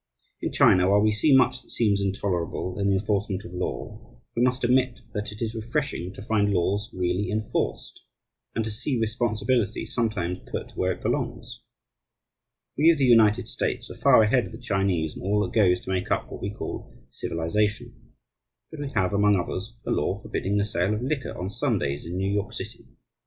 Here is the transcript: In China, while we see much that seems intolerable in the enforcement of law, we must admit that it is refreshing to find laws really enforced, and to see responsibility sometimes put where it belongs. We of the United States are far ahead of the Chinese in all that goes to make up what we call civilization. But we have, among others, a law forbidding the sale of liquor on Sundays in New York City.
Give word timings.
In 0.41 0.51
China, 0.51 0.89
while 0.89 1.01
we 1.03 1.11
see 1.11 1.31
much 1.35 1.61
that 1.61 1.69
seems 1.69 2.01
intolerable 2.01 2.79
in 2.79 2.87
the 2.87 2.95
enforcement 2.95 3.43
of 3.45 3.53
law, 3.53 4.19
we 4.35 4.41
must 4.41 4.63
admit 4.63 5.01
that 5.13 5.31
it 5.31 5.43
is 5.43 5.53
refreshing 5.53 6.11
to 6.15 6.23
find 6.23 6.51
laws 6.51 6.89
really 6.91 7.29
enforced, 7.29 8.03
and 8.55 8.65
to 8.65 8.71
see 8.71 8.99
responsibility 8.99 9.85
sometimes 9.85 10.39
put 10.51 10.71
where 10.75 10.91
it 10.91 11.03
belongs. 11.03 11.61
We 12.75 12.89
of 12.89 12.97
the 12.97 13.05
United 13.05 13.47
States 13.47 13.91
are 13.91 13.95
far 13.95 14.23
ahead 14.23 14.47
of 14.47 14.53
the 14.53 14.57
Chinese 14.57 15.15
in 15.15 15.21
all 15.21 15.39
that 15.41 15.53
goes 15.53 15.79
to 15.81 15.91
make 15.91 16.09
up 16.09 16.31
what 16.31 16.41
we 16.41 16.49
call 16.51 16.91
civilization. 17.11 18.13
But 18.71 18.79
we 18.79 18.89
have, 18.95 19.13
among 19.13 19.35
others, 19.39 19.77
a 19.85 19.91
law 19.91 20.17
forbidding 20.17 20.57
the 20.57 20.65
sale 20.65 20.95
of 20.95 21.03
liquor 21.03 21.37
on 21.37 21.47
Sundays 21.47 22.07
in 22.07 22.17
New 22.17 22.33
York 22.33 22.53
City. 22.53 22.87